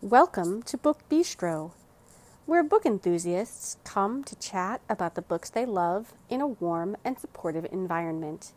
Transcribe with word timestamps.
Welcome 0.00 0.62
to 0.62 0.78
Book 0.78 1.00
Bistro, 1.10 1.72
where 2.46 2.62
book 2.62 2.86
enthusiasts 2.86 3.78
come 3.82 4.22
to 4.22 4.36
chat 4.36 4.80
about 4.88 5.16
the 5.16 5.22
books 5.22 5.50
they 5.50 5.66
love 5.66 6.12
in 6.30 6.40
a 6.40 6.46
warm 6.46 6.96
and 7.04 7.18
supportive 7.18 7.66
environment. 7.72 8.52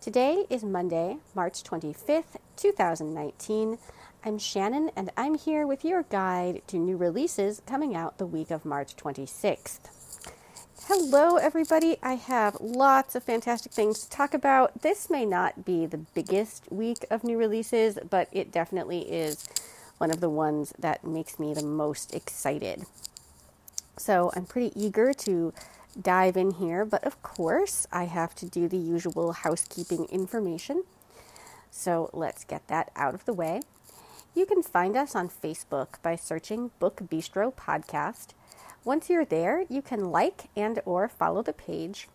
Today 0.00 0.44
is 0.50 0.64
Monday, 0.64 1.18
March 1.36 1.62
25th, 1.62 2.34
2019. 2.56 3.78
I'm 4.24 4.38
Shannon, 4.40 4.90
and 4.96 5.12
I'm 5.16 5.36
here 5.36 5.68
with 5.68 5.84
your 5.84 6.02
guide 6.02 6.62
to 6.66 6.78
new 6.78 6.96
releases 6.96 7.62
coming 7.64 7.94
out 7.94 8.18
the 8.18 8.26
week 8.26 8.50
of 8.50 8.64
March 8.64 8.96
26th. 8.96 9.82
Hello, 10.86 11.36
everybody. 11.36 11.96
I 12.02 12.14
have 12.14 12.56
lots 12.60 13.14
of 13.14 13.22
fantastic 13.22 13.70
things 13.70 14.00
to 14.00 14.10
talk 14.10 14.34
about. 14.34 14.82
This 14.82 15.08
may 15.08 15.24
not 15.24 15.64
be 15.64 15.86
the 15.86 15.98
biggest 15.98 16.64
week 16.72 17.06
of 17.08 17.22
new 17.22 17.38
releases, 17.38 18.00
but 18.10 18.26
it 18.32 18.50
definitely 18.50 19.02
is 19.02 19.48
one 20.02 20.10
of 20.10 20.18
the 20.18 20.28
ones 20.28 20.74
that 20.76 21.04
makes 21.04 21.38
me 21.38 21.54
the 21.54 21.62
most 21.62 22.12
excited. 22.12 22.84
So 23.96 24.32
I'm 24.34 24.46
pretty 24.46 24.72
eager 24.74 25.14
to 25.14 25.54
dive 26.00 26.36
in 26.36 26.50
here, 26.50 26.84
but 26.84 27.04
of 27.04 27.22
course, 27.22 27.86
I 27.92 28.06
have 28.06 28.34
to 28.36 28.46
do 28.46 28.66
the 28.66 28.76
usual 28.76 29.30
housekeeping 29.30 30.06
information. 30.06 30.82
So 31.70 32.10
let's 32.12 32.42
get 32.42 32.66
that 32.66 32.90
out 32.96 33.14
of 33.14 33.24
the 33.26 33.32
way. 33.32 33.60
You 34.34 34.44
can 34.44 34.64
find 34.64 34.96
us 34.96 35.14
on 35.14 35.28
Facebook 35.28 36.02
by 36.02 36.16
searching 36.16 36.72
Book 36.80 37.02
Bistro 37.08 37.54
Podcast. 37.54 38.30
Once 38.84 39.08
you're 39.08 39.24
there, 39.24 39.66
you 39.68 39.82
can 39.82 40.10
like 40.10 40.46
and 40.56 40.80
or 40.84 41.06
follow 41.06 41.42
the 41.42 41.52
page. 41.52 42.08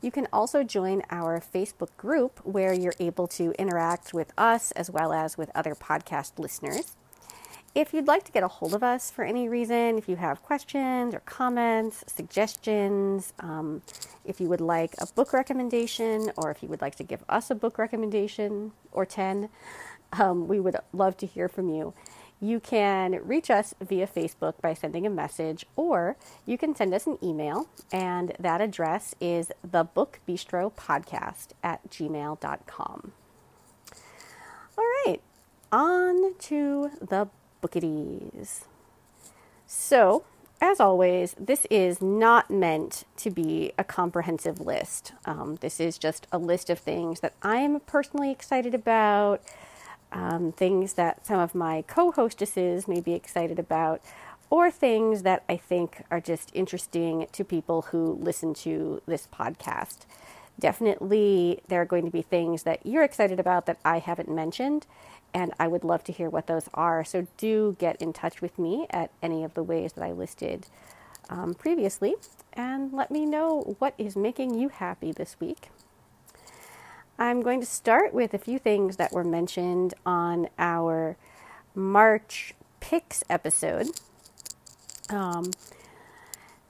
You 0.00 0.10
can 0.10 0.28
also 0.32 0.62
join 0.62 1.02
our 1.10 1.42
Facebook 1.42 1.94
group 1.98 2.40
where 2.42 2.72
you're 2.72 2.94
able 2.98 3.26
to 3.36 3.52
interact 3.58 4.14
with 4.14 4.32
us 4.38 4.70
as 4.70 4.90
well 4.90 5.12
as 5.12 5.36
with 5.36 5.50
other 5.54 5.74
podcast 5.74 6.38
listeners. 6.38 6.96
If 7.74 7.92
you'd 7.92 8.06
like 8.06 8.22
to 8.24 8.30
get 8.30 8.44
a 8.44 8.48
hold 8.48 8.72
of 8.72 8.84
us 8.84 9.10
for 9.10 9.24
any 9.24 9.48
reason, 9.48 9.98
if 9.98 10.08
you 10.08 10.14
have 10.14 10.44
questions 10.44 11.12
or 11.12 11.18
comments, 11.20 12.04
suggestions, 12.06 13.32
um, 13.40 13.82
if 14.24 14.40
you 14.40 14.48
would 14.48 14.60
like 14.60 14.94
a 14.98 15.06
book 15.06 15.32
recommendation, 15.32 16.30
or 16.36 16.52
if 16.52 16.62
you 16.62 16.68
would 16.68 16.80
like 16.80 16.94
to 16.96 17.02
give 17.02 17.24
us 17.28 17.50
a 17.50 17.54
book 17.56 17.76
recommendation 17.76 18.70
or 18.92 19.04
10, 19.04 19.48
um, 20.12 20.46
we 20.46 20.60
would 20.60 20.76
love 20.92 21.16
to 21.16 21.26
hear 21.26 21.48
from 21.48 21.68
you. 21.68 21.92
You 22.40 22.60
can 22.60 23.18
reach 23.24 23.50
us 23.50 23.74
via 23.80 24.06
Facebook 24.06 24.60
by 24.60 24.74
sending 24.74 25.04
a 25.04 25.10
message, 25.10 25.66
or 25.74 26.16
you 26.46 26.56
can 26.56 26.76
send 26.76 26.94
us 26.94 27.08
an 27.08 27.18
email, 27.24 27.68
and 27.92 28.34
that 28.38 28.60
address 28.60 29.16
is 29.20 29.50
thebookbistropodcast 29.66 31.48
at 31.64 31.90
gmail.com. 31.90 33.12
All 34.78 34.84
right, 35.06 35.20
on 35.72 36.34
to 36.38 36.90
the 37.00 37.28
bookieties. 37.64 38.64
So, 39.66 40.24
as 40.60 40.80
always, 40.80 41.34
this 41.38 41.66
is 41.70 42.00
not 42.00 42.50
meant 42.50 43.04
to 43.18 43.30
be 43.30 43.72
a 43.78 43.84
comprehensive 43.84 44.60
list. 44.60 45.12
Um, 45.24 45.56
this 45.60 45.80
is 45.80 45.98
just 45.98 46.26
a 46.32 46.38
list 46.38 46.70
of 46.70 46.78
things 46.78 47.20
that 47.20 47.34
I'm 47.42 47.80
personally 47.80 48.30
excited 48.30 48.74
about, 48.74 49.42
um, 50.12 50.52
things 50.52 50.94
that 50.94 51.26
some 51.26 51.40
of 51.40 51.54
my 51.54 51.82
co 51.82 52.12
hostesses 52.12 52.86
may 52.86 53.00
be 53.00 53.14
excited 53.14 53.58
about, 53.58 54.00
or 54.48 54.70
things 54.70 55.22
that 55.22 55.42
I 55.48 55.56
think 55.56 56.04
are 56.10 56.20
just 56.20 56.50
interesting 56.54 57.26
to 57.32 57.44
people 57.44 57.82
who 57.82 58.18
listen 58.20 58.54
to 58.54 59.02
this 59.06 59.26
podcast. 59.32 60.06
Definitely, 60.58 61.60
there 61.68 61.82
are 61.82 61.86
going 61.86 62.04
to 62.04 62.10
be 62.10 62.22
things 62.22 62.62
that 62.62 62.84
you're 62.86 63.02
excited 63.02 63.40
about 63.40 63.66
that 63.66 63.78
I 63.84 63.98
haven't 63.98 64.28
mentioned, 64.28 64.86
and 65.32 65.52
I 65.58 65.66
would 65.66 65.84
love 65.84 66.04
to 66.04 66.12
hear 66.12 66.30
what 66.30 66.46
those 66.46 66.68
are. 66.74 67.04
So 67.04 67.26
do 67.36 67.76
get 67.78 68.00
in 68.00 68.12
touch 68.12 68.40
with 68.40 68.58
me 68.58 68.86
at 68.90 69.10
any 69.22 69.42
of 69.42 69.54
the 69.54 69.62
ways 69.62 69.94
that 69.94 70.04
I 70.04 70.12
listed 70.12 70.66
um, 71.28 71.54
previously 71.54 72.14
and 72.52 72.92
let 72.92 73.10
me 73.10 73.26
know 73.26 73.76
what 73.78 73.94
is 73.98 74.16
making 74.16 74.54
you 74.54 74.68
happy 74.68 75.12
this 75.12 75.36
week. 75.40 75.70
I'm 77.18 77.42
going 77.42 77.60
to 77.60 77.66
start 77.66 78.12
with 78.12 78.34
a 78.34 78.38
few 78.38 78.58
things 78.58 78.96
that 78.96 79.12
were 79.12 79.24
mentioned 79.24 79.94
on 80.04 80.48
our 80.58 81.16
March 81.74 82.54
picks 82.80 83.22
episode. 83.30 83.88
Um, 85.08 85.52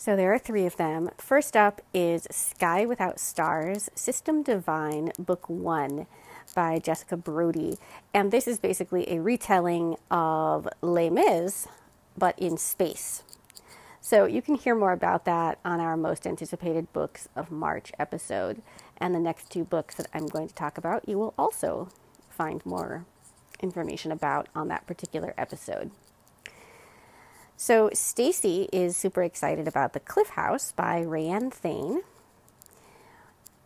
so 0.04 0.14
there 0.16 0.34
are 0.34 0.38
three 0.38 0.66
of 0.66 0.76
them. 0.76 1.08
First 1.16 1.56
up 1.56 1.80
is 1.94 2.26
Sky 2.30 2.84
Without 2.84 3.18
Stars, 3.18 3.88
System 3.94 4.42
Divine, 4.42 5.12
Book 5.18 5.48
One 5.48 6.06
by 6.54 6.78
Jessica 6.78 7.16
Brody. 7.16 7.78
And 8.12 8.30
this 8.30 8.46
is 8.46 8.58
basically 8.58 9.10
a 9.10 9.22
retelling 9.22 9.96
of 10.10 10.68
Les 10.82 11.08
Mis, 11.08 11.68
but 12.18 12.38
in 12.38 12.58
space. 12.58 13.22
So 14.02 14.26
you 14.26 14.42
can 14.42 14.56
hear 14.56 14.74
more 14.74 14.92
about 14.92 15.24
that 15.24 15.58
on 15.64 15.80
our 15.80 15.96
most 15.96 16.26
anticipated 16.26 16.92
books 16.92 17.26
of 17.34 17.50
March 17.50 17.90
episode. 17.98 18.60
And 18.98 19.14
the 19.14 19.20
next 19.20 19.50
two 19.50 19.64
books 19.64 19.94
that 19.94 20.08
I'm 20.12 20.26
going 20.26 20.48
to 20.48 20.54
talk 20.54 20.76
about, 20.76 21.08
you 21.08 21.16
will 21.16 21.32
also 21.38 21.88
find 22.28 22.60
more 22.66 23.06
information 23.58 24.12
about 24.12 24.48
on 24.54 24.68
that 24.68 24.86
particular 24.86 25.32
episode. 25.38 25.92
So 27.64 27.88
Stacy 27.94 28.68
is 28.74 28.94
super 28.94 29.22
excited 29.22 29.66
about 29.66 29.94
The 29.94 30.00
Cliff 30.00 30.28
House 30.28 30.72
by 30.72 31.02
RaeAnne 31.02 31.50
Thayne. 31.50 32.02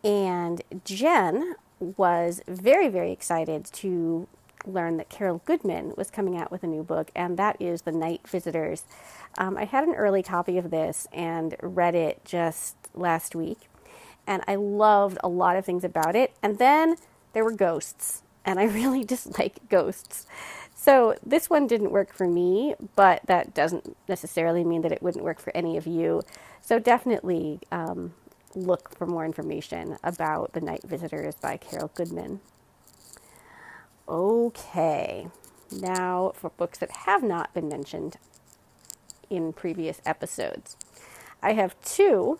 And 0.05 0.61
Jen 0.85 1.55
was 1.81 2.41
very, 2.47 2.87
very 2.87 3.11
excited 3.11 3.65
to 3.65 4.29
learn 4.65 4.95
that 4.95 5.09
Carol 5.09 5.41
Goodman 5.43 5.95
was 5.97 6.09
coming 6.09 6.37
out 6.37 6.49
with 6.49 6.63
a 6.63 6.67
new 6.67 6.81
book, 6.81 7.11
and 7.13 7.35
that 7.35 7.61
is 7.61 7.81
The 7.81 7.91
Night 7.91 8.25
Visitors. 8.25 8.85
Um, 9.37 9.57
I 9.57 9.65
had 9.65 9.83
an 9.83 9.95
early 9.95 10.23
copy 10.23 10.57
of 10.57 10.71
this 10.71 11.05
and 11.11 11.57
read 11.61 11.93
it 11.93 12.23
just 12.23 12.77
last 12.93 13.35
week, 13.35 13.67
and 14.25 14.43
I 14.47 14.55
loved 14.55 15.17
a 15.21 15.27
lot 15.27 15.57
of 15.57 15.65
things 15.65 15.83
about 15.83 16.15
it. 16.15 16.31
And 16.41 16.57
then 16.57 16.95
there 17.33 17.43
were 17.43 17.51
ghosts, 17.51 18.23
and 18.45 18.61
I 18.61 18.63
really 18.79 19.03
dislike 19.03 19.59
ghosts. 19.67 20.25
So 20.81 21.17
this 21.25 21.49
one 21.49 21.67
didn't 21.67 21.91
work 21.91 22.13
for 22.13 22.25
me, 22.25 22.73
but 22.95 23.21
that 23.25 23.53
doesn't 23.53 23.97
necessarily 24.07 24.63
mean 24.63 24.81
that 24.83 24.93
it 24.93 25.03
wouldn't 25.03 25.25
work 25.25 25.41
for 25.41 25.51
any 25.53 25.75
of 25.75 25.85
you. 25.85 26.21
So 26.61 26.79
definitely 26.79 27.59
um, 27.69 28.13
look 28.55 28.95
for 28.97 29.05
more 29.05 29.25
information 29.25 29.97
about 30.05 30.53
The 30.53 30.61
Night 30.61 30.83
Visitors 30.83 31.35
by 31.35 31.57
Carol 31.57 31.91
Goodman. 31.93 32.39
Okay, 34.07 35.27
now 35.69 36.31
for 36.33 36.49
books 36.51 36.77
that 36.77 36.91
have 36.91 37.23
not 37.23 37.53
been 37.53 37.67
mentioned 37.67 38.15
in 39.29 39.51
previous 39.51 40.01
episodes. 40.05 40.77
I 41.43 41.53
have 41.53 41.75
two 41.83 42.39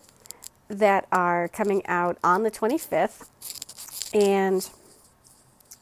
that 0.66 1.06
are 1.12 1.46
coming 1.46 1.86
out 1.86 2.16
on 2.24 2.42
the 2.42 2.50
25th, 2.50 3.28
and 4.14 4.70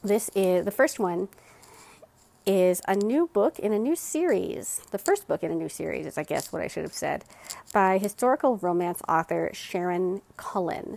this 0.03 0.29
is 0.35 0.65
the 0.65 0.73
first 0.73 0.99
one 0.99 1.29
is 2.49 2.81
a 2.89 2.97
new 2.97 3.27
book 3.27 3.59
in 3.59 3.75
a 3.75 3.79
new 3.79 3.95
series. 3.95 4.81
The 4.91 4.97
first 4.97 5.29
book 5.29 5.43
in 5.43 5.51
a 5.51 5.55
new 5.55 5.69
series 5.69 6.07
is, 6.07 6.17
I 6.17 6.23
guess, 6.23 6.51
what 6.51 6.63
I 6.63 6.67
should 6.67 6.83
have 6.83 6.95
said, 6.95 7.23
by 7.75 7.99
historical 7.99 8.57
romance 8.57 9.03
author 9.07 9.51
Sharon 9.53 10.23
Cullen. 10.39 10.97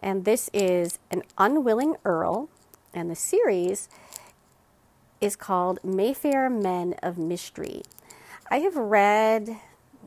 And 0.00 0.24
this 0.24 0.48
is 0.54 0.98
An 1.10 1.22
Unwilling 1.36 1.96
Earl, 2.02 2.48
and 2.94 3.10
the 3.10 3.14
series 3.14 3.90
is 5.20 5.36
called 5.36 5.80
Mayfair 5.84 6.48
Men 6.48 6.94
of 7.02 7.18
Mystery. 7.18 7.82
I 8.50 8.60
have 8.60 8.76
read 8.76 9.58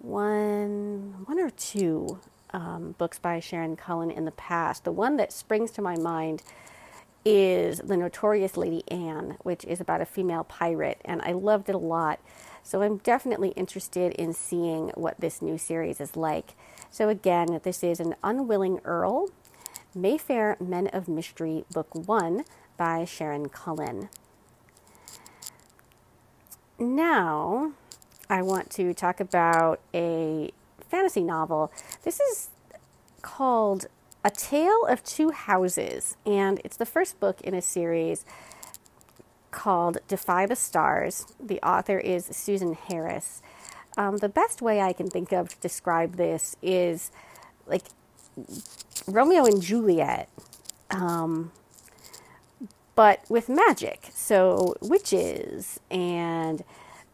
one, 0.02 1.24
one 1.26 1.40
or 1.40 1.52
two 1.52 2.20
um, 2.50 2.96
books 2.98 3.20
by 3.20 3.40
Sharon 3.40 3.76
Cullen 3.76 4.10
in 4.10 4.26
the 4.26 4.32
past. 4.32 4.86
The 4.86 4.92
one 4.92 5.18
that 5.18 5.32
springs 5.32 5.70
to 5.74 5.84
my 5.84 5.98
mind 5.98 6.42
is 7.26 7.80
The 7.80 7.98
Notorious 7.98 8.58
Lady 8.58 8.84
Anne, 8.90 9.38
which 9.44 9.64
is 9.66 9.80
about 9.80 10.02
a 10.02 10.06
female 10.06 10.44
pirate, 10.44 11.00
and 11.06 11.22
I 11.22 11.32
loved 11.32 11.70
it 11.70 11.76
a 11.76 11.80
lot. 11.80 12.20
So 12.64 12.82
I'm 12.82 12.98
definitely 12.98 13.50
interested 13.50 14.14
in 14.14 14.34
seeing 14.34 14.90
what 14.96 15.20
this 15.20 15.42
new 15.42 15.58
series 15.58 16.00
is 16.00 16.16
like. 16.16 16.56
So 16.90 17.10
again, 17.10 17.60
this 17.64 17.84
is 17.84 18.00
An 18.00 18.16
Unwilling 18.24 18.80
Earl, 18.84 19.30
Mayfair 19.96 20.58
Men 20.60 20.88
of 20.88 21.08
Mystery, 21.08 21.66
Book 21.72 21.94
1 21.94 22.44
by 22.78 23.06
Sharon 23.06 23.50
Cullen. 23.50 24.10
Now, 26.80 27.74
I 28.30 28.42
want 28.42 28.70
to 28.72 28.94
talk 28.94 29.20
about 29.20 29.80
a 29.94 30.52
fantasy 30.90 31.24
novel. 31.24 31.72
This 32.04 32.20
is 32.20 32.50
called 33.22 33.88
a 34.24 34.30
Tale 34.30 34.86
of 34.88 35.04
Two 35.04 35.32
Houses, 35.32 36.16
and 36.26 36.62
it's 36.64 36.78
the 36.78 36.86
first 36.86 37.20
book 37.20 37.42
in 37.42 37.54
a 37.54 37.62
series 37.62 38.26
called 39.52 39.98
Defy 40.08 40.46
the 40.46 40.56
Stars. 40.56 41.26
The 41.40 41.62
author 41.62 42.00
is 42.00 42.26
Susan 42.26 42.74
Harris. 42.74 43.42
Um, 43.98 44.18
the 44.18 44.30
best 44.30 44.62
way 44.62 44.82
I 44.82 44.94
can 44.94 45.10
think 45.10 45.32
of 45.32 45.50
to 45.50 45.60
describe 45.60 46.16
this 46.16 46.56
is 46.62 47.12
like 47.68 47.84
Romeo 49.08 49.46
and 49.46 49.62
Juliet, 49.62 50.30
um, 50.90 51.52
but 52.96 53.22
with 53.30 53.50
magic. 53.50 54.10
So, 54.14 54.76
witches 54.82 55.80
and 55.92 56.64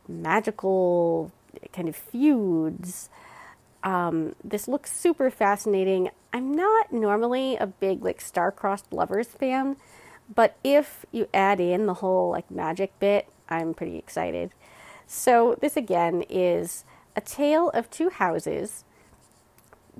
magical 0.07 1.31
kind 1.73 1.89
of 1.89 1.95
feuds. 1.95 3.09
Um, 3.83 4.35
this 4.43 4.67
looks 4.67 4.95
super 4.95 5.29
fascinating. 5.31 6.09
I'm 6.31 6.53
not 6.53 6.93
normally 6.93 7.55
a 7.57 7.67
big 7.67 8.03
like 8.03 8.21
star-crossed 8.21 8.93
lovers 8.93 9.27
fan, 9.27 9.77
but 10.33 10.57
if 10.63 11.05
you 11.11 11.27
add 11.33 11.59
in 11.59 11.85
the 11.85 11.95
whole 11.95 12.29
like 12.31 12.51
magic 12.51 12.97
bit, 12.99 13.27
I'm 13.49 13.73
pretty 13.73 13.97
excited. 13.97 14.51
So 15.07 15.57
this 15.59 15.75
again 15.75 16.23
is 16.29 16.85
a 17.15 17.21
tale 17.21 17.69
of 17.71 17.89
two 17.89 18.09
houses. 18.09 18.85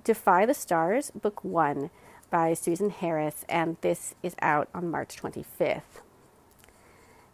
Defy 0.04 0.46
the 0.46 0.54
Stars, 0.54 1.12
Book 1.12 1.44
One, 1.44 1.90
by 2.30 2.54
Susan 2.54 2.92
Harris, 2.92 3.44
and 3.50 3.78
this 3.82 4.14
is 4.22 4.36
out 4.42 4.70
on 4.74 4.92
March 4.92 5.16
25th. 5.18 6.04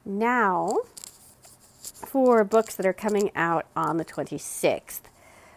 Now, 0.06 0.78
for 1.94 2.44
books 2.44 2.76
that 2.76 2.86
are 2.86 2.94
coming 2.94 3.30
out 3.36 3.66
on 3.76 3.98
the 3.98 4.06
26th. 4.06 5.02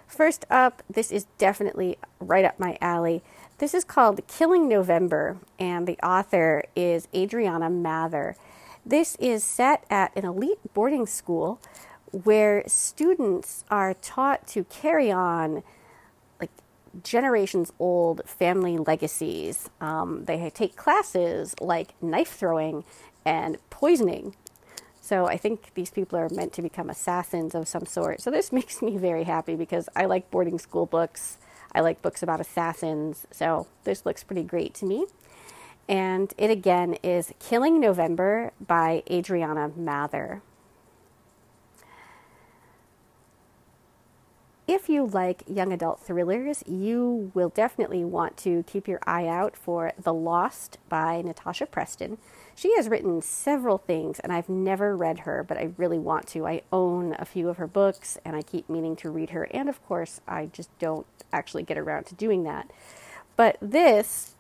First 0.09 0.47
up, 0.51 0.83
this 0.89 1.13
is 1.13 1.27
definitely 1.37 1.99
right 2.19 2.45
up 2.45 2.59
my 2.59 2.79
alley. 2.81 3.23
This 3.59 3.75
is 3.75 3.85
called 3.85 4.27
Killing 4.27 4.67
November, 4.67 5.37
and 5.59 5.87
the 5.87 5.99
author 5.99 6.65
is 6.75 7.07
Adriana 7.15 7.69
Mather. 7.69 8.35
This 8.87 9.17
is 9.17 9.45
set 9.45 9.85
at 9.91 10.17
an 10.17 10.25
elite 10.25 10.61
boarding 10.73 11.07
school 11.07 11.61
where 12.11 12.65
students 12.67 13.65
are 13.71 13.93
taught 13.93 14.47
to 14.49 14.65
carry 14.65 15.13
on 15.13 15.63
like 16.41 16.51
generations 17.05 17.71
old 17.79 18.23
family 18.25 18.79
legacies. 18.79 19.69
Um, 19.79 20.25
they 20.25 20.49
take 20.49 20.75
classes 20.75 21.55
like 21.61 22.03
knife 22.03 22.33
throwing 22.33 22.85
and 23.27 23.59
poisoning 23.69 24.35
so 25.09 25.25
I 25.25 25.39
think 25.39 25.73
these 25.73 25.91
people 25.91 26.19
are 26.19 26.29
meant 26.29 26.53
to 26.53 26.61
become 26.61 26.91
assassins 26.91 27.55
of 27.55 27.67
some 27.67 27.87
sort. 27.87 28.21
So 28.21 28.31
this 28.31 28.53
makes 28.59 28.83
me 28.83 28.99
very 28.99 29.25
happy 29.25 29.57
because 29.57 29.89
I 29.97 30.05
like 30.05 30.31
boarding 30.31 30.59
school 30.59 30.85
books. 30.85 31.39
I 31.75 31.81
like 31.81 32.03
books 32.03 32.23
about 32.23 32.41
assassins. 32.41 33.27
So 33.31 33.67
this 33.85 34.05
looks 34.05 34.23
pretty 34.23 34.43
great 34.43 34.75
to 34.75 34.85
me. 34.85 35.07
And 35.89 36.35
it 36.37 36.51
again 36.51 36.99
is 37.03 37.33
Killing 37.39 37.81
November 37.81 38.53
by 38.61 39.03
Adriana 39.11 39.71
Mather. 39.75 40.43
If 44.69 44.91
you 44.91 45.07
like 45.07 45.45
young 45.47 45.73
adult 45.73 46.01
thrillers, 46.01 46.63
you 46.67 47.33
will 47.33 47.49
definitely 47.49 48.05
want 48.05 48.37
to 48.39 48.65
keep 48.65 48.87
your 48.87 49.01
eye 49.07 49.27
out 49.27 49.57
for 49.57 49.95
The 49.99 50.13
Lost 50.13 50.77
by 50.91 51.23
Natasha 51.23 51.65
Preston. 51.65 52.19
She 52.55 52.77
has 52.77 52.91
written 52.91 53.23
several 53.23 53.79
things, 53.79 54.21
and 54.21 54.31
I've 54.31 54.51
never 54.51 54.95
read 54.95 55.21
her, 55.21 55.43
but 55.43 55.57
I 55.57 55.71
really 55.79 55.99
want 55.99 56.27
to. 56.29 56.47
I 56.47 56.61
own 56.71 57.17
a 57.19 57.25
few 57.25 57.49
of 57.49 57.57
her 57.57 57.67
books, 57.67 58.19
and 58.27 58.37
I 58.37 58.43
keep 58.43 58.69
meaning 58.69 58.95
to 58.97 59.09
read 59.09 59.31
her. 59.31 59.45
And 59.53 59.71
of 59.71 59.83
course, 59.87 60.21
I 60.29 60.51
just 60.53 60.69
don't 60.79 61.07
actually 61.33 61.63
get 61.63 61.79
around 61.79 62.05
to 62.05 62.15
doing 62.15 62.43
that. 62.43 62.71
But 63.37 63.57
this 63.63 64.35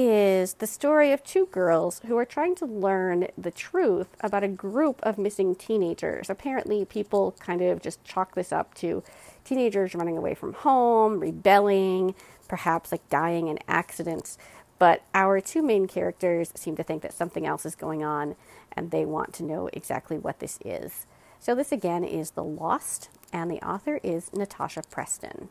is 0.00 0.54
the 0.54 0.66
story 0.68 1.10
of 1.10 1.24
two 1.24 1.46
girls 1.46 2.00
who 2.06 2.16
are 2.16 2.24
trying 2.24 2.54
to 2.54 2.64
learn 2.64 3.26
the 3.36 3.50
truth 3.50 4.06
about 4.20 4.44
a 4.44 4.48
group 4.48 5.00
of 5.02 5.18
missing 5.18 5.56
teenagers. 5.56 6.30
Apparently, 6.30 6.84
people 6.84 7.34
kind 7.40 7.60
of 7.60 7.82
just 7.82 8.04
chalk 8.04 8.36
this 8.36 8.52
up 8.52 8.74
to 8.74 9.02
teenagers 9.44 9.96
running 9.96 10.16
away 10.16 10.34
from 10.34 10.52
home, 10.52 11.18
rebelling, 11.18 12.14
perhaps 12.46 12.92
like 12.92 13.08
dying 13.08 13.48
in 13.48 13.58
accidents. 13.66 14.38
But 14.78 15.02
our 15.14 15.40
two 15.40 15.62
main 15.62 15.88
characters 15.88 16.52
seem 16.54 16.76
to 16.76 16.84
think 16.84 17.02
that 17.02 17.12
something 17.12 17.44
else 17.44 17.66
is 17.66 17.74
going 17.74 18.04
on 18.04 18.36
and 18.70 18.92
they 18.92 19.04
want 19.04 19.34
to 19.34 19.42
know 19.42 19.68
exactly 19.72 20.16
what 20.16 20.38
this 20.38 20.60
is. 20.64 21.06
So, 21.40 21.56
this 21.56 21.72
again 21.72 22.04
is 22.04 22.30
The 22.30 22.44
Lost, 22.44 23.08
and 23.32 23.50
the 23.50 23.60
author 23.66 23.98
is 24.04 24.32
Natasha 24.32 24.82
Preston. 24.88 25.48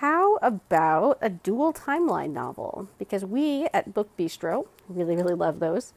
How 0.00 0.36
about 0.36 1.18
a 1.20 1.28
dual 1.28 1.74
timeline 1.74 2.32
novel? 2.32 2.88
Because 2.98 3.22
we 3.22 3.68
at 3.74 3.92
Book 3.92 4.08
Bistro 4.16 4.66
really, 4.88 5.14
really 5.14 5.34
love 5.34 5.60
those. 5.60 5.92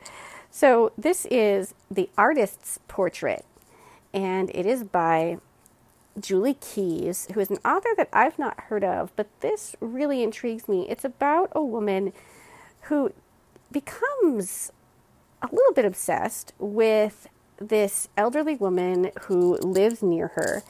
So, 0.52 0.92
this 0.98 1.26
is 1.32 1.74
The 1.90 2.10
Artist's 2.18 2.82
Portrait, 2.90 3.46
and 4.14 4.52
it 4.54 4.66
is 4.66 4.84
by 4.84 5.38
Julie 6.20 6.56
Keys, 6.56 7.30
who 7.34 7.40
is 7.40 7.50
an 7.50 7.60
author 7.64 7.92
that 7.96 8.10
I've 8.12 8.38
not 8.38 8.60
heard 8.64 8.84
of, 8.84 9.16
but 9.16 9.30
this 9.40 9.74
really 9.80 10.22
intrigues 10.22 10.68
me. 10.68 10.86
It's 10.90 11.06
about 11.06 11.50
a 11.54 11.64
woman 11.64 12.12
who 12.82 13.14
becomes 13.72 14.74
a 15.42 15.48
little 15.50 15.74
bit 15.74 15.86
obsessed 15.86 16.52
with 16.60 17.30
this 17.58 18.10
elderly 18.18 18.58
woman 18.58 19.12
who 19.28 19.56
lives 19.60 20.04
near 20.04 20.28
her. 20.36 20.62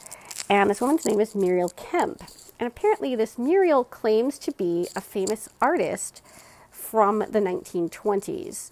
And 0.53 0.69
this 0.69 0.81
woman's 0.81 1.03
name 1.03 1.19
is 1.19 1.33
Muriel 1.33 1.69
Kemp. 1.69 2.21
And 2.59 2.67
apparently, 2.67 3.15
this 3.15 3.39
Muriel 3.39 3.83
claims 3.83 4.37
to 4.37 4.51
be 4.51 4.87
a 4.95 5.01
famous 5.01 5.49
artist 5.59 6.21
from 6.69 7.19
the 7.21 7.39
1920s. 7.39 8.69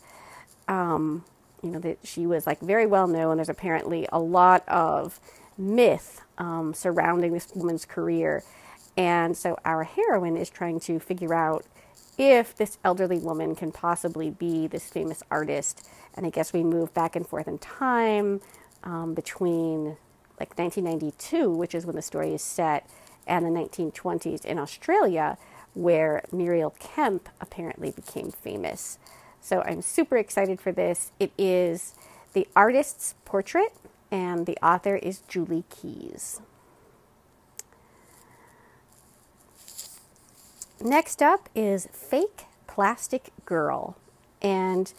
Um, 0.68 1.26
you 1.64 1.72
know, 1.72 1.80
that 1.80 1.98
she 2.04 2.28
was 2.28 2.46
like 2.46 2.60
very 2.60 2.86
well 2.86 3.08
known. 3.08 3.38
There's 3.38 3.50
apparently 3.50 4.08
a 4.12 4.20
lot 4.20 4.64
of 4.70 5.20
myth 5.58 6.22
um, 6.38 6.76
surrounding 6.76 7.34
this 7.34 7.48
woman's 7.56 7.86
career. 7.86 8.44
And 8.96 9.36
so 9.36 9.58
our 9.66 9.84
heroine 9.84 10.38
is 10.38 10.52
trying 10.52 10.82
to 10.82 11.00
figure 11.00 11.34
out 11.34 11.66
if 12.16 12.56
this 12.56 12.78
elderly 12.86 13.18
woman 13.18 13.56
can 13.56 13.72
possibly 13.72 14.30
be 14.30 14.68
this 14.68 14.88
famous 14.88 15.24
artist. 15.32 15.90
And 16.14 16.28
I 16.28 16.30
guess 16.30 16.54
we 16.54 16.64
move 16.64 16.94
back 16.94 17.16
and 17.16 17.28
forth 17.28 17.48
in 17.48 17.58
time 17.58 18.40
um, 18.84 19.16
between 19.16 19.98
like 20.42 20.58
1992, 20.58 21.52
which 21.52 21.76
is 21.76 21.86
when 21.86 21.96
the 21.96 22.02
story 22.02 22.34
is 22.34 22.42
set, 22.42 22.90
and 23.28 23.46
the 23.46 23.50
1920s 23.50 24.44
in 24.44 24.58
Australia, 24.58 25.38
where 25.76 26.24
Muriel 26.32 26.74
Kemp 26.80 27.30
apparently 27.40 27.92
became 27.92 28.32
famous. 28.32 28.98
So 29.40 29.62
I'm 29.62 29.84
super 29.84 30.18
excited 30.18 30.60
for 30.60 30.72
this. 30.72 31.12
It 31.20 31.32
is 31.38 31.94
the 32.34 32.48
artist's 32.56 33.14
portrait 33.24 33.74
and 34.12 34.46
the 34.46 34.58
author 34.66 34.96
is 34.96 35.22
Julie 35.28 35.64
Keys. 35.70 36.42
Next 40.84 41.22
up 41.22 41.48
is 41.54 41.88
Fake 41.94 42.46
Plastic 42.68 43.30
Girl, 43.46 43.96
and 44.42 44.92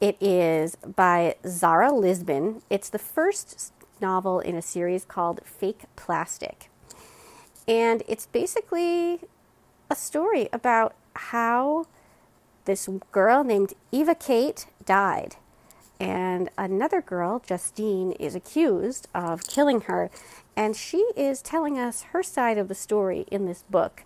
it 0.00 0.16
is 0.20 0.76
by 0.76 1.36
Zara 1.46 1.92
Lisbon. 1.92 2.62
It's 2.68 2.88
the 2.88 2.98
first 2.98 3.72
novel 4.02 4.40
in 4.40 4.54
a 4.54 4.62
series 4.62 5.06
called 5.06 5.40
Fake 5.44 5.84
Plastic. 5.96 6.68
And 7.66 8.02
it's 8.06 8.26
basically 8.26 9.20
a 9.88 9.96
story 9.96 10.48
about 10.52 10.94
how 11.14 11.86
this 12.66 12.88
girl 13.10 13.44
named 13.44 13.72
Eva 13.90 14.14
Kate 14.14 14.66
died 14.84 15.36
and 16.02 16.50
another 16.58 17.00
girl, 17.00 17.40
Justine, 17.46 18.10
is 18.18 18.34
accused 18.34 19.06
of 19.14 19.46
killing 19.46 19.82
her, 19.82 20.10
and 20.56 20.74
she 20.74 20.98
is 21.14 21.40
telling 21.40 21.78
us 21.78 22.02
her 22.10 22.24
side 22.24 22.58
of 22.58 22.66
the 22.66 22.74
story 22.74 23.24
in 23.30 23.46
this 23.46 23.62
book. 23.70 24.02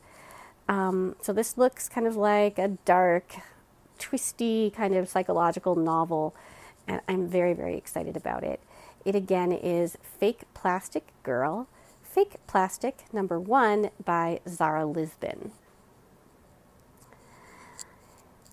Um, 0.68 1.16
so 1.22 1.32
this 1.32 1.56
looks 1.56 1.88
kind 1.88 2.06
of 2.06 2.14
like 2.14 2.58
a 2.58 2.76
dark, 2.84 3.36
twisty 3.98 4.70
kind 4.76 4.94
of 4.94 5.08
psychological 5.08 5.74
novel, 5.74 6.34
and 6.86 7.00
I'm 7.08 7.28
very, 7.28 7.54
very 7.54 7.78
excited 7.78 8.14
about 8.14 8.44
it. 8.44 8.60
It 9.06 9.14
again 9.14 9.52
is 9.52 9.96
Fake 10.02 10.42
Plastic 10.52 11.04
Girl, 11.22 11.68
Fake 12.02 12.38
Plastic 12.48 13.04
number 13.12 13.38
one 13.38 13.90
by 14.04 14.40
Zara 14.48 14.84
Lisbon. 14.84 15.52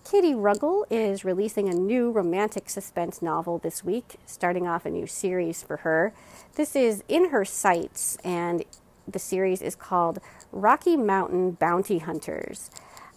Katie 0.08 0.32
Ruggle 0.32 0.84
is 0.90 1.24
releasing 1.24 1.68
a 1.68 1.74
new 1.74 2.08
romantic 2.08 2.70
suspense 2.70 3.20
novel 3.20 3.58
this 3.58 3.82
week, 3.82 4.14
starting 4.26 4.68
off 4.68 4.86
a 4.86 4.90
new 4.90 5.08
series 5.08 5.60
for 5.60 5.78
her. 5.78 6.14
This 6.54 6.76
is 6.76 7.02
in 7.08 7.30
her 7.30 7.44
sights, 7.44 8.16
and 8.22 8.62
the 9.08 9.18
series 9.18 9.60
is 9.60 9.74
called 9.74 10.20
Rocky 10.52 10.96
Mountain 10.96 11.52
Bounty 11.52 11.98
Hunters. 11.98 12.70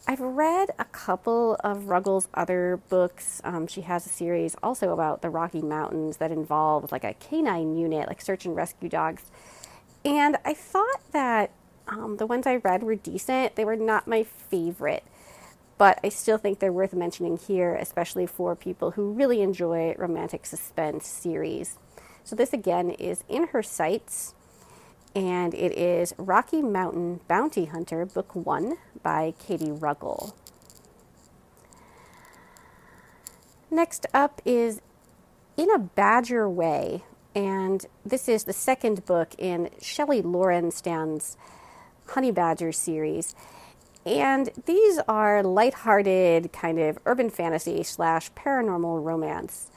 I've 0.09 0.21
read 0.21 0.69
a 0.79 0.85
couple 0.85 1.57
of 1.63 1.89
Ruggle's 1.89 2.29
other 2.33 2.79
books. 2.87 3.41
Um, 3.43 3.67
she 3.67 3.81
has 3.81 4.05
a 4.05 4.09
series 4.09 4.55
also 4.63 4.93
about 4.93 5.21
the 5.21 5.29
Rocky 5.29 5.61
Mountains 5.61 6.17
that 6.17 6.31
involved 6.31 6.91
like 6.93 7.03
a 7.03 7.13
canine 7.15 7.75
unit, 7.75 8.07
like 8.07 8.21
search 8.21 8.45
and 8.45 8.55
rescue 8.55 8.87
dogs. 8.87 9.23
And 10.05 10.37
I 10.45 10.53
thought 10.53 11.01
that 11.11 11.51
um, 11.89 12.17
the 12.17 12.25
ones 12.25 12.47
I 12.47 12.55
read 12.55 12.83
were 12.83 12.95
decent. 12.95 13.55
They 13.55 13.65
were 13.65 13.75
not 13.75 14.07
my 14.07 14.23
favorite 14.23 15.03
but 15.77 15.99
I 16.03 16.09
still 16.09 16.37
think 16.37 16.59
they're 16.59 16.73
worth 16.73 16.93
mentioning 16.93 17.37
here, 17.37 17.75
especially 17.75 18.25
for 18.25 18.55
people 18.55 18.91
who 18.91 19.11
really 19.11 19.41
enjoy 19.41 19.93
romantic 19.97 20.45
suspense 20.45 21.07
series. 21.07 21.77
So, 22.23 22.35
this 22.35 22.51
again 22.51 22.89
is 22.89 23.23
in 23.29 23.47
her 23.47 23.63
sights, 23.63 24.33
and 25.17 25.55
it 25.55 25.75
is 25.75 26.13
Rocky 26.19 26.61
Mountain 26.61 27.21
Bounty 27.27 27.65
Hunter, 27.65 28.05
Book 28.05 28.35
One 28.35 28.77
by 29.01 29.33
Katie 29.39 29.71
Ruggle. 29.71 30.35
Next 33.71 34.05
up 34.13 34.43
is 34.45 34.79
In 35.57 35.73
a 35.73 35.79
Badger 35.79 36.47
Way, 36.47 37.03
and 37.33 37.83
this 38.05 38.29
is 38.29 38.43
the 38.43 38.53
second 38.53 39.07
book 39.07 39.33
in 39.39 39.71
Shelly 39.81 40.21
Laurenston's 40.21 41.35
Honey 42.09 42.31
Badger 42.31 42.71
series. 42.71 43.33
And 44.05 44.51
these 44.67 44.99
are 45.07 45.41
lighthearted, 45.41 46.53
kind 46.53 46.77
of 46.77 46.99
urban 47.07 47.31
fantasy 47.31 47.81
slash 47.81 48.31
paranormal 48.33 49.03
romance 49.03 49.71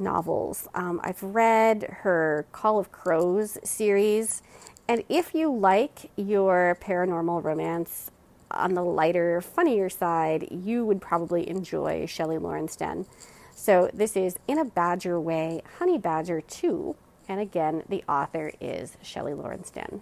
novels. 0.00 0.68
Um, 0.74 1.00
I've 1.02 1.22
read 1.22 1.98
her 2.02 2.46
Call 2.52 2.78
of 2.78 2.90
Crows 2.92 3.58
series, 3.64 4.42
and 4.86 5.04
if 5.08 5.34
you 5.34 5.52
like 5.52 6.10
your 6.16 6.76
paranormal 6.80 7.44
romance 7.44 8.10
on 8.50 8.74
the 8.74 8.82
lighter, 8.82 9.40
funnier 9.40 9.88
side, 9.88 10.48
you 10.50 10.84
would 10.84 11.00
probably 11.00 11.48
enjoy 11.48 12.06
Shelly 12.06 12.38
Laurenston. 12.38 13.06
So 13.54 13.90
this 13.92 14.16
is 14.16 14.38
In 14.46 14.58
a 14.58 14.64
Badger 14.64 15.20
Way, 15.20 15.62
Honey 15.78 15.98
Badger 15.98 16.40
2, 16.40 16.96
and 17.28 17.40
again, 17.40 17.82
the 17.88 18.04
author 18.08 18.52
is 18.60 18.96
Shelly 19.02 19.32
Laurenston. 19.32 20.00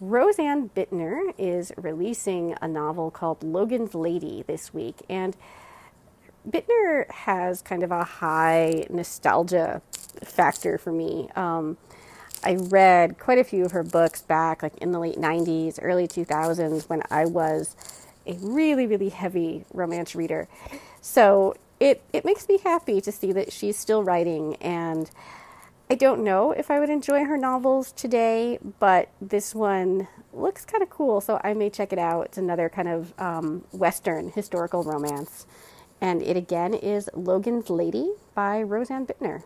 Rosanne 0.00 0.70
Bittner 0.70 1.34
is 1.36 1.72
releasing 1.76 2.56
a 2.62 2.66
novel 2.66 3.10
called 3.10 3.42
Logan's 3.42 3.94
Lady 3.94 4.42
this 4.46 4.72
week, 4.72 5.02
and 5.08 5.36
Bittner 6.48 7.10
has 7.10 7.62
kind 7.62 7.82
of 7.82 7.90
a 7.90 8.04
high 8.04 8.86
nostalgia 8.90 9.82
factor 10.24 10.78
for 10.78 10.92
me. 10.92 11.28
Um, 11.36 11.76
I 12.42 12.54
read 12.56 13.18
quite 13.18 13.38
a 13.38 13.44
few 13.44 13.64
of 13.64 13.72
her 13.72 13.82
books 13.82 14.22
back, 14.22 14.62
like 14.62 14.76
in 14.78 14.92
the 14.92 14.98
late 14.98 15.16
90s, 15.16 15.78
early 15.82 16.08
2000s, 16.08 16.88
when 16.88 17.02
I 17.10 17.26
was 17.26 17.76
a 18.26 18.34
really, 18.40 18.86
really 18.86 19.10
heavy 19.10 19.64
romance 19.74 20.14
reader. 20.14 20.48
So 21.02 21.54
it, 21.78 22.02
it 22.12 22.24
makes 22.24 22.48
me 22.48 22.58
happy 22.58 23.00
to 23.00 23.12
see 23.12 23.32
that 23.32 23.52
she's 23.52 23.76
still 23.76 24.02
writing 24.02 24.56
and 24.56 25.10
I 25.90 25.96
don't 25.96 26.22
know 26.22 26.52
if 26.52 26.70
I 26.70 26.78
would 26.78 26.88
enjoy 26.88 27.24
her 27.24 27.36
novels 27.36 27.90
today, 27.90 28.60
but 28.78 29.08
this 29.20 29.56
one 29.56 30.06
looks 30.32 30.64
kind 30.64 30.84
of 30.84 30.88
cool, 30.88 31.20
so 31.20 31.40
I 31.42 31.52
may 31.52 31.68
check 31.68 31.92
it 31.92 31.98
out. 31.98 32.26
It's 32.26 32.38
another 32.38 32.68
kind 32.68 32.86
of 32.86 33.12
um, 33.18 33.64
Western 33.72 34.30
historical 34.30 34.84
romance. 34.84 35.46
And 36.00 36.22
it 36.22 36.36
again 36.36 36.74
is 36.74 37.10
Logan's 37.14 37.68
Lady 37.68 38.12
by 38.34 38.62
Rosanne 38.62 39.06
Bittner. 39.06 39.42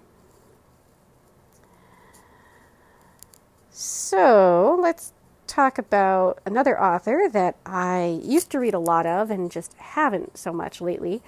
So 3.70 4.78
let's 4.80 5.12
talk 5.48 5.78
about 5.78 6.38
another 6.46 6.80
author 6.80 7.28
that 7.32 7.56
I 7.66 8.20
used 8.22 8.50
to 8.50 8.60
read 8.60 8.74
a 8.74 8.78
lot 8.78 9.06
of 9.06 9.30
and 9.30 9.50
just 9.50 9.74
haven't 9.74 10.38
so 10.38 10.52
much 10.52 10.80
lately. 10.80 11.22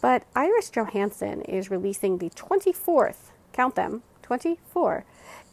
But 0.00 0.24
Iris 0.34 0.70
Johansen 0.70 1.42
is 1.42 1.70
releasing 1.70 2.18
the 2.18 2.30
24th, 2.30 3.30
count 3.52 3.74
them, 3.74 4.02
24 4.22 5.04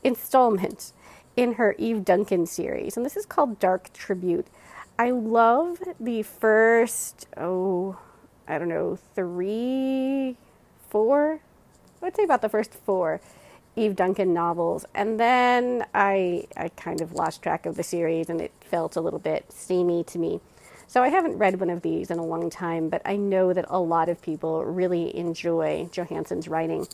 installment 0.03 0.93
in 1.35 1.53
her 1.53 1.75
Eve 1.77 2.03
Duncan 2.03 2.45
series. 2.45 2.97
And 2.97 3.05
this 3.05 3.15
is 3.15 3.25
called 3.25 3.59
Dark 3.59 3.93
Tribute. 3.93 4.47
I 4.99 5.11
love 5.11 5.79
the 5.99 6.23
first, 6.23 7.27
oh, 7.37 7.97
I 8.47 8.57
don't 8.57 8.69
know, 8.69 8.97
three, 9.15 10.37
four, 10.89 11.39
I'd 12.01 12.15
say 12.15 12.23
about 12.23 12.41
the 12.41 12.49
first 12.49 12.73
four 12.73 13.21
Eve 13.75 13.95
Duncan 13.95 14.33
novels. 14.33 14.85
And 14.93 15.19
then 15.19 15.85
I, 15.93 16.47
I 16.57 16.69
kind 16.69 17.01
of 17.01 17.13
lost 17.13 17.41
track 17.41 17.65
of 17.65 17.75
the 17.75 17.83
series 17.83 18.29
and 18.29 18.41
it 18.41 18.51
felt 18.61 18.95
a 18.95 19.01
little 19.01 19.19
bit 19.19 19.51
samey 19.51 20.03
to 20.05 20.19
me. 20.19 20.41
So 20.87 21.01
I 21.01 21.07
haven't 21.07 21.37
read 21.37 21.59
one 21.59 21.69
of 21.69 21.83
these 21.83 22.11
in 22.11 22.19
a 22.19 22.25
long 22.25 22.49
time, 22.49 22.89
but 22.89 23.01
I 23.05 23.15
know 23.15 23.53
that 23.53 23.65
a 23.69 23.79
lot 23.79 24.09
of 24.09 24.21
people 24.21 24.65
really 24.65 25.15
enjoy 25.15 25.87
Johansen's 25.89 26.49
writing. 26.49 26.85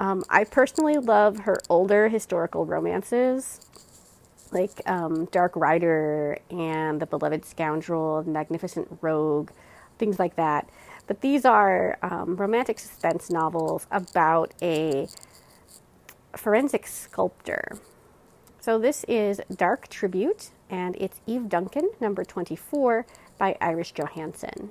Um, 0.00 0.24
I 0.28 0.44
personally 0.44 0.96
love 0.96 1.40
her 1.40 1.58
older 1.68 2.08
historical 2.08 2.66
romances, 2.66 3.60
like 4.50 4.80
um, 4.86 5.26
Dark 5.26 5.54
Rider 5.54 6.38
and 6.50 7.00
The 7.00 7.06
Beloved 7.06 7.44
Scoundrel, 7.44 8.22
The 8.24 8.30
Magnificent 8.30 8.98
Rogue, 9.00 9.50
things 10.00 10.18
like 10.18 10.34
that. 10.34 10.68
But 11.06 11.20
these 11.20 11.44
are 11.44 11.98
um, 12.02 12.36
romantic 12.36 12.80
suspense 12.80 13.30
novels 13.30 13.86
about 13.92 14.54
a 14.60 15.06
forensic 16.36 16.86
sculptor. 16.88 17.78
So 18.60 18.78
this 18.78 19.04
is 19.04 19.40
Dark 19.54 19.88
Tribute, 19.88 20.50
and 20.68 20.96
it's 20.96 21.20
Eve 21.26 21.48
Duncan, 21.48 21.90
number 22.00 22.24
24, 22.24 23.06
by 23.38 23.56
Iris 23.60 23.92
Johansen. 23.92 24.70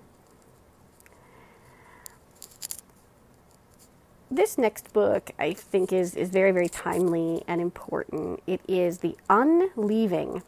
this 4.32 4.58
next 4.58 4.94
book 4.94 5.32
I 5.40 5.54
think 5.54 5.92
is 5.92 6.16
is 6.16 6.30
very 6.30 6.52
very 6.52 6.70
timely 6.70 7.44
and 7.48 7.60
important. 7.60 8.42
It 8.46 8.62
is 8.68 9.00
the 9.00 9.18
Unleaving. 9.30 10.44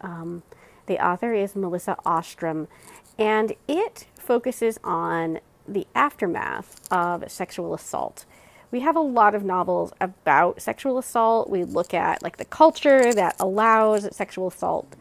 Um, 0.00 0.42
the 0.86 1.04
author 1.04 1.32
is 1.32 1.54
Melissa 1.56 1.96
Ostrom, 2.04 2.68
and 3.22 3.54
it 3.68 4.06
focuses 4.18 4.80
on 4.82 5.38
the 5.68 5.86
aftermath 5.94 6.80
of 6.90 7.30
sexual 7.30 7.72
assault. 7.72 8.24
We 8.72 8.80
have 8.80 8.96
a 8.96 9.00
lot 9.00 9.36
of 9.36 9.44
novels 9.44 9.92
about 10.00 10.60
sexual 10.60 10.98
assault. 10.98 11.48
We 11.48 11.62
look 11.62 11.94
at 11.94 12.20
like 12.20 12.38
the 12.38 12.44
culture 12.44 13.14
that 13.14 13.36
allows 13.38 14.14
sexual 14.16 14.48
assault 14.48 14.96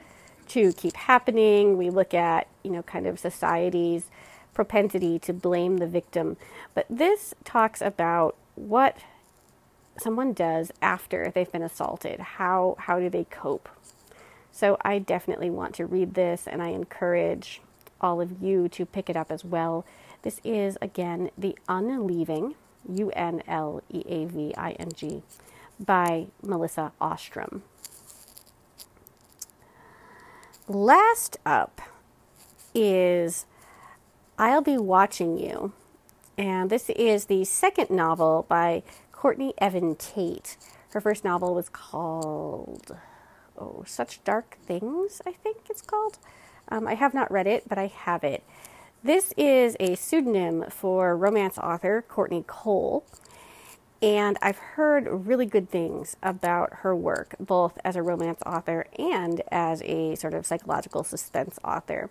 to 0.50 0.72
keep 0.74 0.96
happening. 0.96 1.78
We 1.78 1.90
look 1.90 2.14
at, 2.14 2.48
you 2.64 2.70
know, 2.70 2.84
kind 2.84 3.08
of 3.08 3.18
society's 3.18 4.06
propensity 4.54 5.18
to 5.18 5.34
blame 5.34 5.78
the 5.78 5.88
victim. 5.88 6.38
But 6.76 6.86
this 6.92 7.34
talks 7.44 7.82
about 7.82 8.36
what 8.54 8.98
someone 9.98 10.34
does 10.34 10.72
after 10.80 11.32
they've 11.34 11.52
been 11.52 11.64
assaulted. 11.64 12.20
How 12.20 12.76
how 12.78 13.00
do 13.00 13.10
they 13.10 13.24
cope? 13.24 13.68
So 14.52 14.78
I 14.82 15.00
definitely 15.00 15.50
want 15.50 15.74
to 15.76 15.88
read 15.88 16.14
this 16.14 16.46
and 16.46 16.62
I 16.62 16.68
encourage 16.68 17.62
all 18.02 18.20
of 18.20 18.42
you 18.42 18.68
to 18.70 18.86
pick 18.86 19.10
it 19.10 19.16
up 19.16 19.32
as 19.32 19.46
well. 19.46 19.86
This 20.24 20.42
is 20.44 20.78
again 20.82 21.32
The 21.38 21.58
Unleaving, 21.70 22.56
U 22.90 23.12
N 23.12 23.42
L 23.48 23.82
E 23.90 24.04
A 24.08 24.26
V 24.26 24.54
I 24.58 24.72
N 24.72 24.90
G 24.94 25.24
by 25.80 26.28
Melissa 26.44 26.92
Ostrom. 27.00 27.64
Last 30.68 31.38
up 31.46 31.82
is 32.74 33.46
I'll 34.38 34.62
Be 34.62 34.78
Watching 34.78 35.38
You. 35.38 35.74
And 36.38 36.70
this 36.70 36.90
is 36.90 37.26
the 37.26 37.44
second 37.46 37.90
novel 37.90 38.46
by 38.48 38.84
Courtney 39.12 39.54
Evan 39.60 39.96
Tate. 39.96 40.58
Her 40.92 41.02
first 41.02 41.24
novel 41.24 41.54
was 41.54 41.70
called, 41.70 42.98
oh, 43.58 43.84
Such 43.86 44.24
Dark 44.24 44.58
Things, 44.66 45.22
I 45.28 45.32
think 45.32 45.58
it's 45.70 45.82
called. 45.82 46.18
Um, 46.72 46.88
I 46.88 46.96
have 46.96 47.14
not 47.14 47.30
read 47.32 47.48
it, 47.48 47.68
but 47.68 47.78
I 47.78 47.88
have 47.88 48.24
it. 48.24 48.44
This 49.04 49.34
is 49.36 49.76
a 49.80 49.96
pseudonym 49.96 50.66
for 50.70 51.18
romance 51.18 51.58
author 51.58 52.04
Courtney 52.08 52.46
Cole. 52.48 53.06
And 54.02 54.38
I've 54.42 54.58
heard 54.58 55.08
really 55.28 55.46
good 55.46 55.70
things 55.70 56.18
about 56.24 56.74
her 56.78 56.96
work, 56.96 57.36
both 57.40 57.78
as 57.84 57.96
a 57.96 58.02
romance 58.02 58.42
author 58.46 58.88
and 58.98 59.42
as 59.52 59.84
a 59.84 60.16
sort 60.16 60.34
of 60.34 60.46
psychological 60.46 61.04
suspense 61.04 61.60
author. 61.64 62.10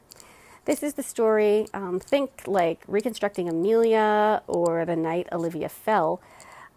This 0.67 0.83
is 0.85 0.95
the 0.95 1.03
story, 1.03 1.67
um, 1.75 1.99
think 1.99 2.43
like 2.47 2.85
reconstructing 2.87 3.49
Amelia 3.49 4.43
or 4.47 4.85
the 4.85 4.95
night 4.95 5.27
Olivia 5.33 5.69
fell. 5.69 6.21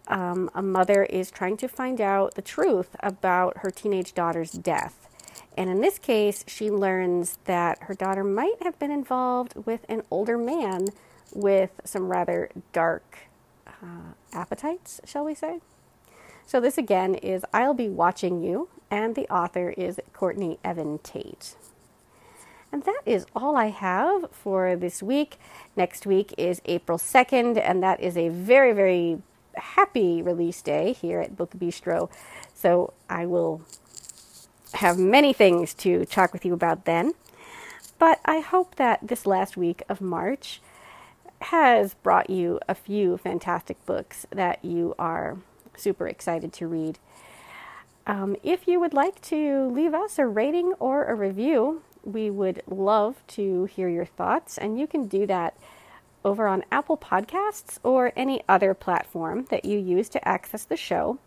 Um, 0.08 0.50
a 0.54 0.62
mother 0.62 1.04
is 1.04 1.30
trying 1.30 1.58
to 1.58 1.68
find 1.68 2.00
out 2.00 2.34
the 2.34 2.42
truth 2.42 2.96
about 3.00 3.58
her 3.58 3.70
teenage 3.70 4.14
daughter's 4.14 4.52
death. 4.52 5.03
And 5.56 5.70
in 5.70 5.80
this 5.80 5.98
case, 5.98 6.44
she 6.48 6.70
learns 6.70 7.38
that 7.44 7.84
her 7.84 7.94
daughter 7.94 8.24
might 8.24 8.62
have 8.62 8.78
been 8.78 8.90
involved 8.90 9.54
with 9.66 9.86
an 9.88 10.02
older 10.10 10.36
man 10.36 10.86
with 11.32 11.70
some 11.84 12.08
rather 12.08 12.50
dark 12.72 13.18
uh, 13.66 14.14
appetites, 14.32 15.00
shall 15.04 15.24
we 15.24 15.34
say. 15.34 15.60
So, 16.46 16.60
this 16.60 16.76
again 16.76 17.14
is 17.14 17.44
I'll 17.54 17.74
Be 17.74 17.88
Watching 17.88 18.42
You, 18.42 18.68
and 18.90 19.14
the 19.14 19.26
author 19.32 19.70
is 19.70 19.98
Courtney 20.12 20.58
Evan 20.62 20.98
Tate. 20.98 21.56
And 22.70 22.82
that 22.82 23.02
is 23.06 23.24
all 23.36 23.56
I 23.56 23.66
have 23.66 24.30
for 24.32 24.74
this 24.74 25.02
week. 25.02 25.38
Next 25.76 26.06
week 26.06 26.34
is 26.36 26.60
April 26.64 26.98
2nd, 26.98 27.56
and 27.62 27.82
that 27.82 28.00
is 28.00 28.16
a 28.16 28.28
very, 28.30 28.72
very 28.72 29.22
happy 29.54 30.20
release 30.20 30.60
day 30.60 30.92
here 30.92 31.20
at 31.20 31.36
Book 31.36 31.52
Bistro. 31.52 32.10
So 32.52 32.92
I 33.08 33.26
will 33.26 33.62
have 34.74 34.98
many 34.98 35.32
things 35.32 35.74
to 35.74 36.04
talk 36.04 36.32
with 36.32 36.44
you 36.44 36.52
about 36.52 36.84
then. 36.84 37.14
But 37.98 38.20
I 38.24 38.40
hope 38.40 38.76
that 38.76 39.00
this 39.02 39.26
last 39.26 39.56
week 39.56 39.82
of 39.88 40.00
March 40.00 40.60
has 41.42 41.94
brought 41.94 42.30
you 42.30 42.58
a 42.68 42.74
few 42.74 43.16
fantastic 43.18 43.84
books 43.86 44.26
that 44.30 44.64
you 44.64 44.94
are 44.98 45.38
super 45.76 46.08
excited 46.08 46.52
to 46.54 46.66
read. 46.66 46.98
Um, 48.06 48.36
if 48.42 48.68
you 48.68 48.80
would 48.80 48.94
like 48.94 49.20
to 49.22 49.68
leave 49.68 49.94
us 49.94 50.18
a 50.18 50.26
rating 50.26 50.74
or 50.78 51.04
a 51.04 51.14
review, 51.14 51.82
we 52.02 52.30
would 52.30 52.62
love 52.66 53.16
to 53.28 53.64
hear 53.64 53.88
your 53.88 54.04
thoughts, 54.04 54.58
and 54.58 54.78
you 54.78 54.86
can 54.86 55.06
do 55.06 55.26
that 55.26 55.56
over 56.24 56.46
on 56.46 56.64
Apple 56.70 56.96
Podcasts 56.96 57.78
or 57.82 58.12
any 58.16 58.42
other 58.48 58.74
platform 58.74 59.46
that 59.50 59.64
you 59.64 59.78
use 59.78 60.08
to 60.10 60.28
access 60.28 60.64
the 60.64 60.76
show. 60.76 61.18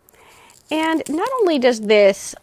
And 0.70 1.02
not 1.08 1.28
only 1.40 1.58
does 1.58 1.82
this 1.82 2.34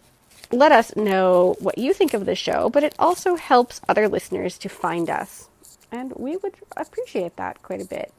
let 0.51 0.71
us 0.71 0.95
know 0.95 1.55
what 1.59 1.77
you 1.77 1.93
think 1.93 2.13
of 2.13 2.25
the 2.25 2.35
show, 2.35 2.69
but 2.69 2.83
it 2.83 2.95
also 2.99 3.35
helps 3.35 3.81
other 3.87 4.07
listeners 4.07 4.57
to 4.59 4.69
find 4.69 5.09
us. 5.09 5.49
And 5.91 6.13
we 6.15 6.37
would 6.37 6.55
appreciate 6.75 7.35
that 7.37 7.61
quite 7.63 7.81
a 7.81 7.85
bit. 7.85 8.13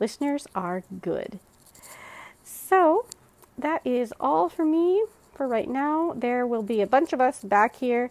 Listeners 0.00 0.46
are 0.54 0.84
good. 1.00 1.38
So, 2.44 3.06
that 3.56 3.84
is 3.84 4.12
all 4.20 4.48
for 4.48 4.64
me 4.64 5.04
for 5.34 5.48
right 5.48 5.68
now. 5.68 6.12
There 6.14 6.46
will 6.46 6.62
be 6.62 6.80
a 6.80 6.86
bunch 6.86 7.12
of 7.12 7.20
us 7.20 7.42
back 7.42 7.76
here 7.76 8.10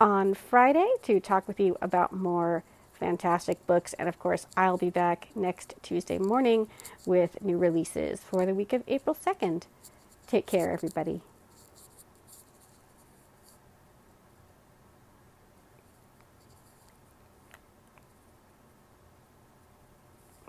on 0.00 0.34
Friday 0.34 0.88
to 1.02 1.20
talk 1.20 1.46
with 1.46 1.60
you 1.60 1.76
about 1.82 2.12
more 2.12 2.64
fantastic 2.92 3.66
books. 3.66 3.94
And 3.94 4.08
of 4.08 4.18
course, 4.18 4.46
I'll 4.56 4.78
be 4.78 4.90
back 4.90 5.28
next 5.34 5.74
Tuesday 5.82 6.18
morning 6.18 6.68
with 7.04 7.42
new 7.42 7.58
releases 7.58 8.20
for 8.20 8.46
the 8.46 8.54
week 8.54 8.72
of 8.72 8.84
April 8.88 9.16
2nd. 9.16 9.64
Take 10.26 10.46
care, 10.46 10.70
everybody. 10.72 11.22